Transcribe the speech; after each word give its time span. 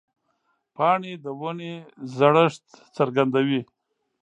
پاڼې 0.75 1.13
د 1.23 1.25
ونې 1.39 1.73
زړښت 2.15 2.63
څرګندوي. 2.95 3.61